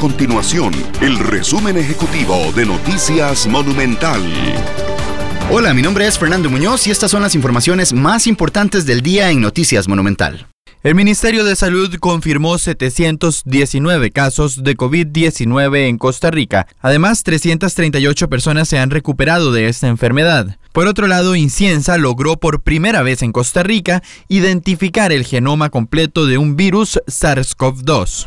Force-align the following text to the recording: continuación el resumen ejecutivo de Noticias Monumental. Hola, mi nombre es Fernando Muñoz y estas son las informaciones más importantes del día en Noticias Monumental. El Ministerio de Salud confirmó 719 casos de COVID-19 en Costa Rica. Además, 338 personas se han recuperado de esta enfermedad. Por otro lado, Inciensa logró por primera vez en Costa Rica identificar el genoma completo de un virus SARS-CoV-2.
continuación 0.00 0.72
el 1.02 1.18
resumen 1.18 1.76
ejecutivo 1.76 2.50
de 2.56 2.64
Noticias 2.64 3.46
Monumental. 3.46 4.22
Hola, 5.50 5.74
mi 5.74 5.82
nombre 5.82 6.06
es 6.06 6.18
Fernando 6.18 6.48
Muñoz 6.48 6.86
y 6.86 6.90
estas 6.90 7.10
son 7.10 7.20
las 7.20 7.34
informaciones 7.34 7.92
más 7.92 8.26
importantes 8.26 8.86
del 8.86 9.02
día 9.02 9.30
en 9.30 9.42
Noticias 9.42 9.88
Monumental. 9.88 10.46
El 10.82 10.94
Ministerio 10.94 11.44
de 11.44 11.54
Salud 11.54 11.94
confirmó 12.00 12.56
719 12.56 14.10
casos 14.10 14.64
de 14.64 14.74
COVID-19 14.74 15.88
en 15.88 15.98
Costa 15.98 16.30
Rica. 16.30 16.66
Además, 16.80 17.22
338 17.22 18.30
personas 18.30 18.68
se 18.68 18.78
han 18.78 18.88
recuperado 18.88 19.52
de 19.52 19.68
esta 19.68 19.88
enfermedad. 19.88 20.56
Por 20.72 20.86
otro 20.86 21.08
lado, 21.08 21.36
Inciensa 21.36 21.98
logró 21.98 22.38
por 22.38 22.62
primera 22.62 23.02
vez 23.02 23.20
en 23.20 23.32
Costa 23.32 23.62
Rica 23.62 24.02
identificar 24.28 25.12
el 25.12 25.26
genoma 25.26 25.68
completo 25.68 26.24
de 26.24 26.38
un 26.38 26.56
virus 26.56 26.98
SARS-CoV-2. 27.06 28.26